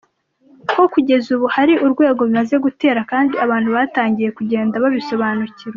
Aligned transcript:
com 0.69 0.69
ko 0.75 0.81
kugeza 0.93 1.27
ubu 1.35 1.45
hari 1.55 1.73
urwego 1.85 2.21
bimaze 2.27 2.55
gutera 2.65 2.99
kandi 3.11 3.33
abantu 3.45 3.69
batangiye 3.77 4.29
kugenda 4.37 4.81
babisobanukirwa. 4.83 5.69